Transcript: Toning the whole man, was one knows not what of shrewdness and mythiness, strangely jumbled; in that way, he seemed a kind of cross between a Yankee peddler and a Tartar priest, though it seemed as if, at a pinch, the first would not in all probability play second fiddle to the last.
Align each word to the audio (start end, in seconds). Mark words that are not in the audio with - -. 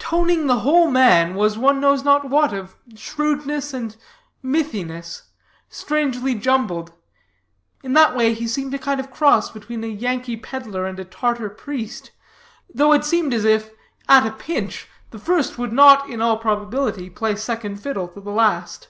Toning 0.00 0.48
the 0.48 0.58
whole 0.66 0.88
man, 0.90 1.36
was 1.36 1.56
one 1.56 1.80
knows 1.80 2.02
not 2.02 2.28
what 2.28 2.52
of 2.52 2.74
shrewdness 2.96 3.72
and 3.72 3.96
mythiness, 4.42 5.22
strangely 5.68 6.34
jumbled; 6.34 6.92
in 7.84 7.92
that 7.92 8.16
way, 8.16 8.34
he 8.34 8.48
seemed 8.48 8.74
a 8.74 8.80
kind 8.80 8.98
of 8.98 9.12
cross 9.12 9.48
between 9.48 9.84
a 9.84 9.86
Yankee 9.86 10.36
peddler 10.36 10.86
and 10.86 10.98
a 10.98 11.04
Tartar 11.04 11.50
priest, 11.50 12.10
though 12.74 12.92
it 12.92 13.04
seemed 13.04 13.32
as 13.32 13.44
if, 13.44 13.70
at 14.08 14.26
a 14.26 14.32
pinch, 14.32 14.88
the 15.12 15.20
first 15.20 15.56
would 15.56 15.72
not 15.72 16.08
in 16.10 16.20
all 16.20 16.36
probability 16.36 17.08
play 17.08 17.36
second 17.36 17.76
fiddle 17.76 18.08
to 18.08 18.20
the 18.20 18.32
last. 18.32 18.88